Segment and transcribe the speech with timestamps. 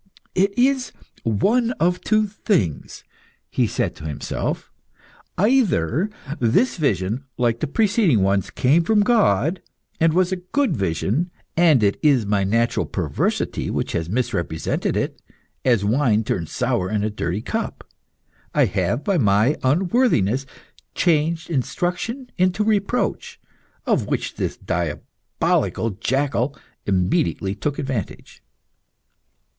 [0.33, 3.03] "It is one of two things,"
[3.51, 4.71] he said to himself;
[5.37, 9.61] "either this vision, like the preceding ones, came from God,
[9.99, 15.21] and was a good vision, and it is my natural perversity which has misrepresented it,
[15.63, 17.83] as wine turns sour in a dirty cup.
[18.55, 20.47] I have, by my unworthiness,
[20.95, 23.39] changed instruction into reproach,
[23.85, 26.57] of which this diabolical jackal
[26.87, 28.41] immediately took advantage.